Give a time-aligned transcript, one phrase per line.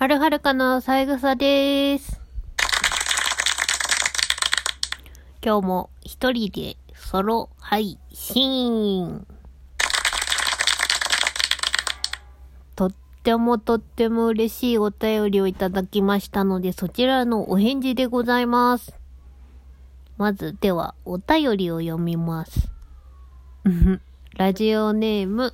[0.00, 2.22] はるはるかの三枝です。
[5.44, 9.26] 今日も一人でソロ配信。
[12.76, 12.92] とっ
[13.22, 18.94] てもとっても嬉しいお便りをいただきましたので、そちらのお返事でございます。
[20.16, 22.70] まず、では、お便りを読みます。
[24.38, 25.52] ラジオネーム、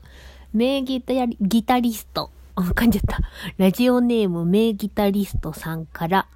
[0.55, 2.31] 名ギタギタリスト。
[2.57, 3.21] あ、噛んじゃった。
[3.59, 6.27] ラジオネーム名ギタリストさんから、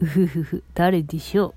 [0.00, 1.54] うふふふ、誰でしょう。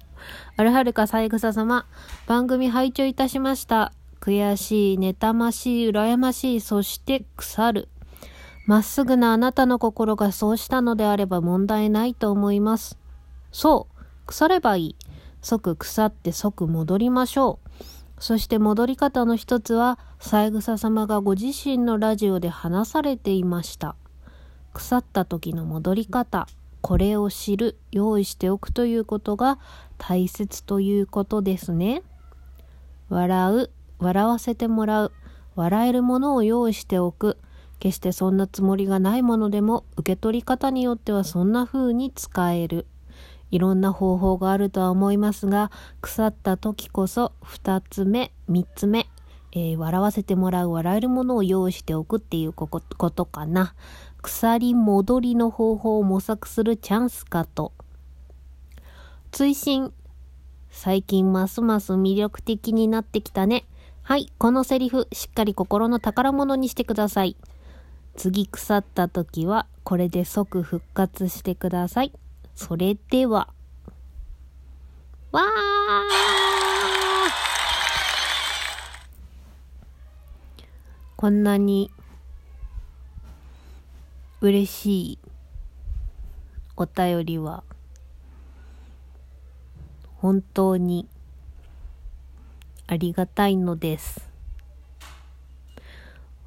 [0.56, 1.86] あるはるか三枝様、
[2.26, 3.92] 番組拝聴いたしました。
[4.22, 7.90] 悔しい、妬ましい、羨ましい、そして腐る。
[8.66, 12.98] まっすぐなあなたの心がそうしたのであれば問題ないと思います。
[13.52, 14.96] そう、腐ればいい。
[15.42, 17.84] 即腐って即戻りましょう。
[18.18, 23.96] そして戻り方の一つは、三枝様がご自身のラジオで話されていました。
[24.76, 26.48] 腐った時の戻り方
[26.82, 29.58] これを知る用意しておくということが
[29.98, 32.04] 大切ということですね。
[33.10, 35.12] 笑う笑わせてもらう
[35.56, 37.38] 笑えるものを用意しておく。
[37.80, 42.86] 決してそんなつもりがないものでも受け取り方によってはそんな風に使える。
[43.52, 49.08] いろんな方法があるとは思いますが腐った時こそ2つ目3つ目
[49.58, 53.74] えー、笑わせてもらう笑えるものを用意しておくっていうことかな。
[54.22, 57.72] 鎖戻りの方法を模索するチャンスかと。
[59.32, 59.94] 追伸
[60.70, 63.64] 最近ますます魅力的になってきたね。
[64.04, 67.38] はい、このセリフ、しっかり心の宝物にしてください。
[68.18, 72.12] 次腐った時は、これで即復活してください。
[72.56, 73.48] それでは。
[75.32, 76.25] わー
[81.26, 81.90] こんなに
[84.42, 85.20] 嬉しい
[86.78, 87.64] お便りは
[90.18, 91.08] 本当に
[92.86, 94.30] ありがたいのです。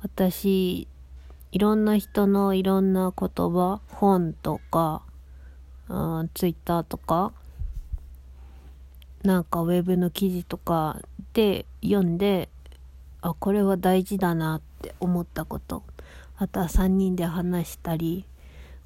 [0.00, 0.86] 私
[1.50, 5.02] いろんな人のいろんな言葉本とか
[6.34, 7.32] ツイッターとか
[9.25, 11.00] なんかウェブの記事とか
[11.32, 12.48] で読んで
[13.22, 15.82] あこれは大事だなって思ったこと。
[16.36, 18.24] あとは3人で話したり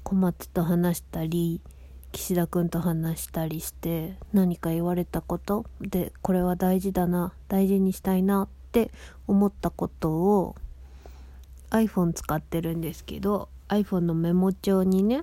[0.01, 1.61] 小松と話したり
[2.11, 5.65] 岸田君と話したりして何か言われたこと。
[5.79, 8.91] でこれは大事だな大事にしたいなって
[9.27, 10.55] 思ったことを
[11.69, 15.21] iPhone 使ってるんですけど iPhone のメモ帳にね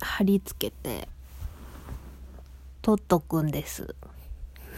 [0.00, 1.08] 貼り付けて
[2.80, 3.94] 取っとくんです。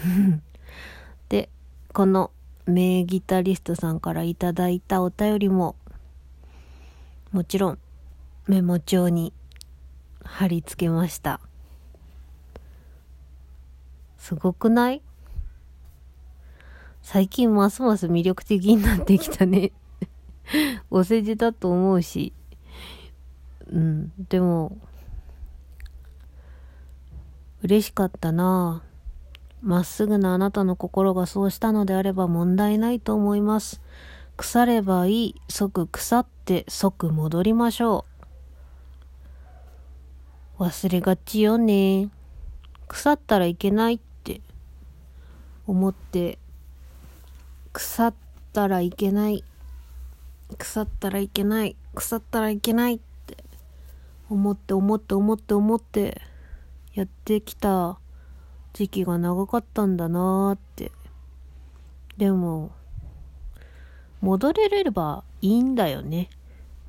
[1.28, 1.48] で
[1.92, 2.32] この
[2.66, 5.76] 名ギタリストさんからいただいたお便りも、
[7.32, 7.78] もちろん
[8.46, 9.32] メモ帳に
[10.24, 11.40] 貼り付けました。
[14.18, 15.02] すごくない？
[17.02, 19.72] 最近ますます魅力的になってきたね
[20.88, 22.32] お世辞だと思うし。
[23.72, 24.76] うん、でも、
[27.62, 28.91] 嬉しかったなぁ。
[29.62, 33.80] まっすぐなあなたの心がそうしたのであれば問題ないと思います。
[34.36, 35.40] 腐ればいい。
[35.48, 38.04] 即腐って即戻りましょ
[40.58, 40.64] う。
[40.64, 42.10] 忘れがちよね。
[42.88, 44.40] 腐ったらいけないって
[45.68, 46.38] 思って、
[47.72, 48.14] 腐っ
[48.52, 49.44] たらいけない。
[50.58, 51.76] 腐ったらいけない。
[51.94, 53.36] 腐ったらいけないって
[54.28, 56.20] 思って思って思って思って
[56.94, 57.98] やってきた
[58.72, 60.92] 時期が長かったんだなーって。
[62.16, 62.72] でも
[64.20, 66.30] 戻れればいいんだよね。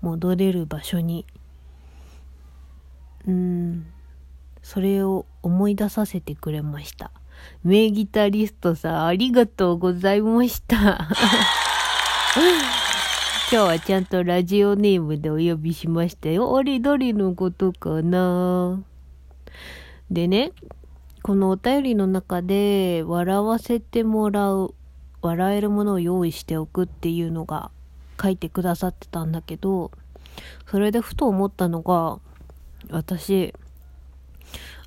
[0.01, 1.25] 戻れる場所に。
[3.27, 3.85] うん。
[4.61, 7.11] それを思い出させてくれました。
[7.63, 11.07] 名ギタリストさんありがとうございました。
[13.51, 16.55] 今日はちゃんとラジオネームでお呼びしましたよ。
[16.57, 18.81] あれ誰のことかな
[20.09, 20.51] でね、
[21.23, 24.75] このお便りの中で笑わせてもらう
[25.21, 27.71] 笑えるものを用意しておくっていうのが
[28.21, 29.91] 書いてくださってたんだけど
[30.69, 32.19] それでふと思ったのが
[32.89, 33.53] 私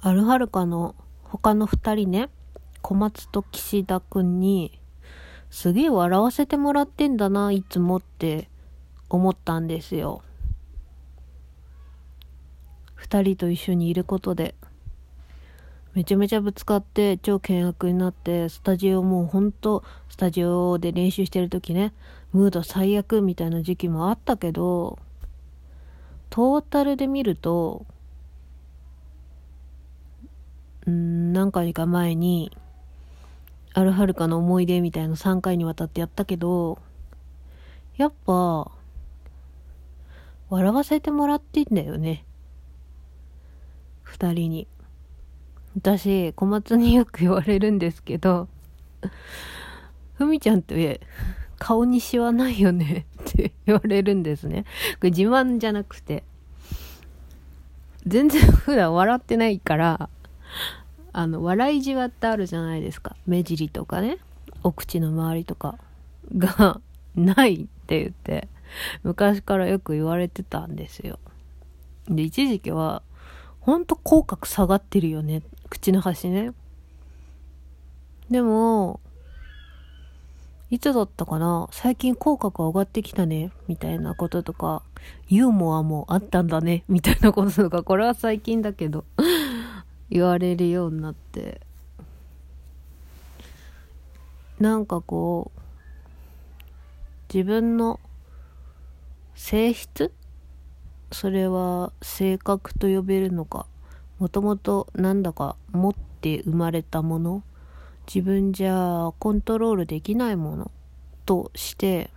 [0.02, 2.28] アルハルカの他の2人ね
[2.82, 4.78] 小松と岸田くんに
[5.48, 8.50] すげえ笑わせてもらってんだないつもって
[9.08, 10.20] 思ったんですよ。
[12.98, 14.54] 2人と一緒にいることで。
[15.96, 21.92] めちゃめちゃぶつかって超険悪になってスタジオもうほんとスタジオで練習してる時ね
[22.32, 25.00] ムード最悪みたいな時期もあったけど
[26.30, 27.86] トータルで見ると、
[30.86, 32.54] うん、何回か前に、
[33.72, 36.78] あるはるかの思い出みたいな3回にわたってやったけど、
[37.96, 38.70] やっぱ、
[40.50, 42.24] 笑わせてもらってんだよね。
[44.02, 44.68] 二人に。
[45.76, 48.48] 私、小松によく言われるんですけど、
[50.14, 51.00] ふみちゃんって
[51.58, 54.64] 顔にしわないよねって言われるんですね。
[54.94, 56.24] これ自慢じゃなくて、
[58.06, 60.08] 全然普段笑ってないから、
[61.12, 63.14] あの、笑いじわってあるじゃないですか。
[63.26, 64.16] 目尻とかね、
[64.62, 65.78] お口の周りとか
[66.38, 66.80] が
[67.14, 68.48] ないって言って、
[69.02, 71.18] 昔からよく言われてたんですよ。
[72.08, 73.02] で、一時期は、
[73.60, 75.42] ほんと口角下がってるよねっ。
[75.68, 76.52] 口の端ね。
[78.30, 79.00] でも、
[80.70, 81.68] いつだったかな？
[81.70, 83.52] 最近口角上がってきたね。
[83.68, 84.82] みたいなこととか、
[85.28, 86.82] ユーモアもあったんだね。
[86.88, 89.04] みたいなこととか、これは最近だけど
[90.10, 91.60] 言われるようになって。
[94.58, 95.60] なんかこう、
[97.32, 98.00] 自分の
[99.34, 100.12] 性質？
[101.12, 103.66] それは性格と呼べるのか？
[104.18, 107.42] もともとなんだか持って生まれたもの
[108.06, 110.70] 自分じゃコントロールできないもの
[111.26, 112.10] として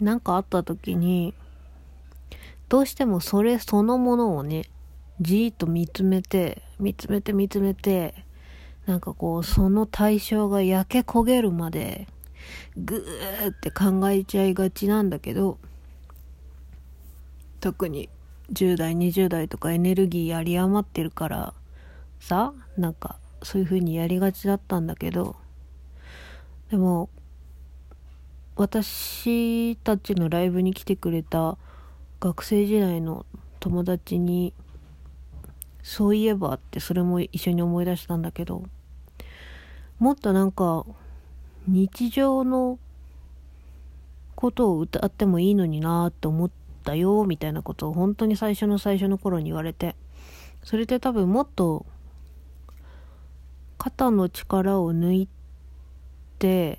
[0.00, 1.34] 何かあった時に
[2.68, 4.64] どうしてもそれそのものをね
[5.20, 8.14] じーっと見つめて見つめて見つめて
[8.86, 12.06] なんかこうその対象が焼け焦げるまで
[12.76, 15.58] ぐーって考えちゃいがちなんだけど
[17.60, 18.08] 特に
[18.52, 21.54] 10代20代とかエネルギーあり余ってるから
[22.20, 25.36] さなんかそういう風にやりがちだったんだけど
[26.70, 27.08] でも
[28.56, 31.58] 私たちのライブに来てくれた
[32.20, 33.26] 学生時代の
[33.60, 34.54] 友達に
[35.82, 38.64] そういえばってそれも一緒に思い出したんだけど
[39.98, 40.84] もっとなんか
[41.68, 42.78] 日常の
[44.34, 49.96] ことを歌ってもいいのになって思ってたよみたいなことを本当に最初の最初の頃に言われて
[50.62, 51.84] それって多分もっと
[53.76, 55.28] 肩の力を抜い
[56.38, 56.78] て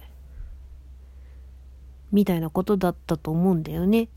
[2.12, 4.08] みたいなことだったと思うんだよね。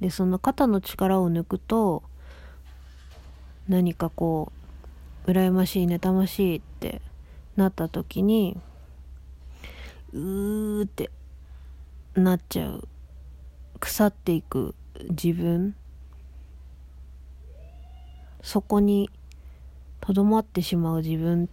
[0.00, 2.02] でその肩の力を抜くと
[3.68, 4.52] 何かこ
[5.26, 7.00] う羨ましい妬ましいって
[7.56, 8.56] なった時に
[10.12, 11.10] うーって
[12.14, 12.88] なっちゃう
[13.80, 14.74] 腐っていく
[15.10, 15.74] 自分。
[18.42, 19.10] そこに
[20.00, 21.48] とどまってしまう自分っ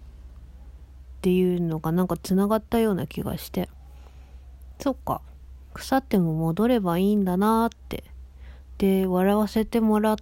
[1.21, 3.69] ていうのがなんかつながったような気がして。
[4.79, 5.21] そっか。
[5.73, 8.03] 腐っても戻ればいいんだなって。
[8.77, 10.15] で笑わせてもらっ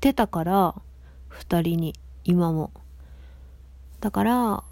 [0.00, 0.74] てたから
[1.30, 1.94] 2人に。
[2.24, 2.70] 今も。
[4.00, 4.64] だから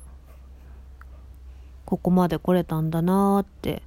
[1.84, 3.82] ここまで来れたんだなーって。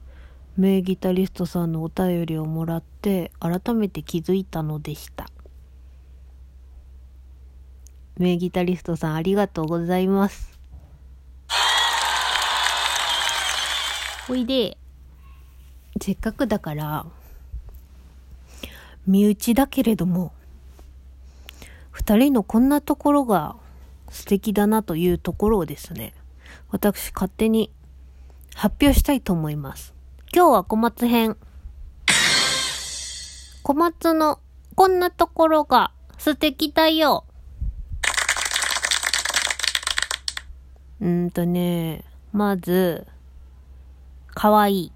[0.58, 5.28] 名ギタリストさんのお便りをもらって改めて気づいたのでした。
[8.18, 10.60] 名ギタリストさんありがとうございます。
[14.28, 14.78] おいで。
[16.02, 17.06] せっかくだから
[19.06, 20.32] 身内だけれども
[21.92, 23.56] 二人のこんなところが
[24.10, 26.14] 素敵だなというところをですね
[26.70, 27.72] 私勝手に
[28.54, 29.97] 発表したいと思います。
[30.34, 31.38] 今日は小松編。
[33.64, 34.40] 小松の
[34.76, 37.24] こんなところが素敵だよ。
[41.00, 42.04] うんとね、
[42.34, 43.08] まず、
[44.34, 44.92] かわいい。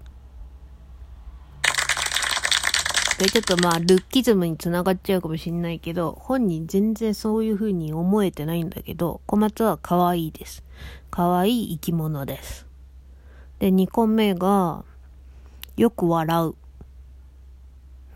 [3.18, 10.62] で、ちょっとまあ、ルッキズムにつながっちゃうかもしんないけど、本人全然そういう風に思えてないんだけど、小松は可愛いです。
[11.10, 12.66] 可愛い生き物です。
[13.60, 14.84] で、2個目が、
[15.76, 16.54] よく笑う。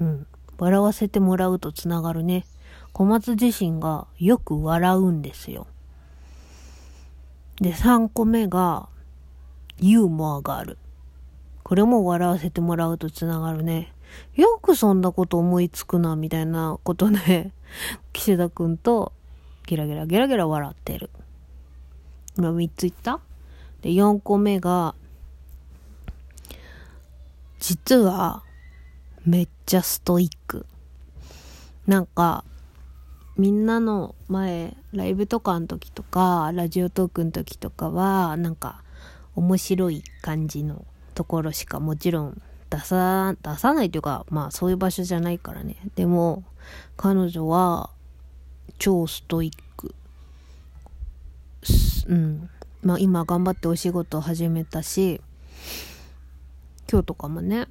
[0.01, 0.27] うん。
[0.59, 2.47] 笑わせてもらうとつながるね。
[2.93, 5.67] 小松自身がよく笑うんですよ。
[7.61, 8.89] で、3個目が、
[9.79, 10.79] ユーモアがある。
[11.63, 13.93] これも笑わせてもらうとつながるね。
[14.35, 17.53] よくそんなこと思いつくな、みたいなことで、
[18.13, 19.13] 岸田くんと
[19.67, 21.11] ゲラゲラゲラゲラ笑ってる。
[22.39, 23.21] 今3つ言った？
[23.83, 24.95] で、4個目が、
[27.59, 28.43] 実は
[29.25, 30.67] めっちゃストイック。
[31.87, 32.45] なんか、
[33.37, 38.83] みんなの前、ライブとかの時とか、ラジオトークの時とかは、なんか、
[39.37, 40.85] 面白い感じの
[41.15, 45.77] ところしかもちろん出さ、出さないというか、まあそういう場所じゃないからね。
[45.95, 46.45] でも、
[46.97, 47.91] 彼女は
[48.79, 49.95] 超ストイック。
[52.09, 52.49] うん。
[52.83, 55.21] まあ今頑張ってお仕事を始めたし、
[56.91, 57.69] 今日とかもね、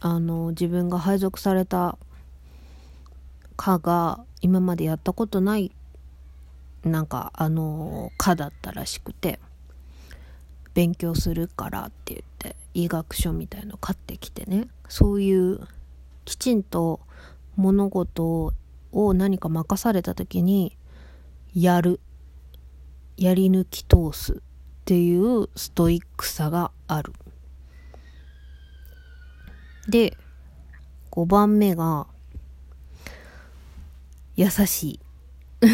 [0.00, 1.98] あの、自分が配属された
[3.56, 5.72] 課が今までやったことない
[6.84, 9.40] なんかあの科だったらしくて
[10.74, 15.60] 勉強するからって言って医学書みたいの買ってきてねそういう
[16.24, 17.00] きちんと
[17.56, 18.52] 物事
[18.92, 20.76] を何か任された時に
[21.54, 22.00] やる。
[23.16, 24.36] やり抜き通すっ
[24.84, 27.12] ていうストイックさがある。
[29.88, 30.16] で
[31.10, 32.06] 5番目が
[34.36, 35.00] 優しい。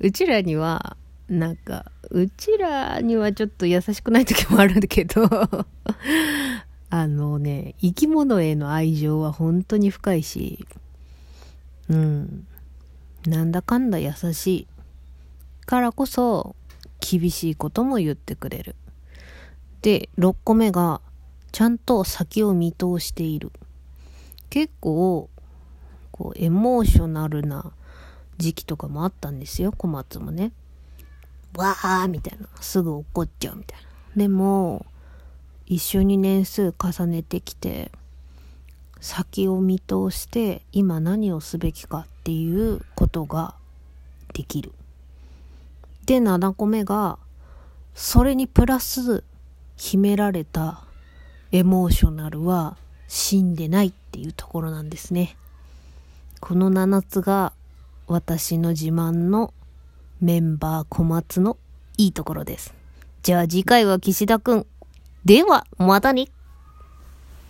[0.00, 0.96] うちらには
[1.28, 5.28] なんかうちらにはちょっと優しくない時もあるんだけど
[6.88, 10.66] あのね生き物への愛情は本当に深いし
[11.88, 12.46] うん。
[13.26, 14.66] なんだかんだ優しい。
[15.66, 16.56] からこそ
[17.00, 18.76] 厳しいことも言ってくれる。
[19.82, 21.00] で6個目が
[21.52, 23.52] ちゃんと先を見通している。
[24.50, 25.28] 結構
[26.12, 27.72] こうエモーショナルな
[28.38, 29.72] 時期とかもあったんですよ。
[29.72, 30.52] 小松もね。
[31.56, 32.48] わーみたいな。
[32.60, 33.86] すぐ怒っちゃうみたいな。
[34.16, 34.86] でも
[35.66, 37.92] 一緒に年数重ねてきて
[39.00, 43.54] 先を見通して今何をすべきかっていうことが
[44.32, 44.72] できる。
[46.06, 47.18] で7個目が
[47.94, 49.22] それにプラス
[49.76, 50.84] 秘められた
[51.50, 52.76] エモーショナルは
[53.06, 55.36] 死んでないっていうところなんですね。
[56.40, 57.52] この7つが
[58.06, 59.52] 私の自慢の
[60.20, 61.56] メンバー小松の
[61.96, 62.74] いいところです。
[63.22, 64.66] じゃあ次回は岸田くん。
[65.24, 66.28] では、またね。